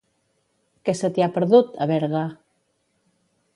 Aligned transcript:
Què 0.87 0.95
se 1.01 1.11
t'hi 1.17 1.25
ha 1.25 1.29
perdut, 1.37 1.77
a 1.85 1.89
Berga? 1.93 2.25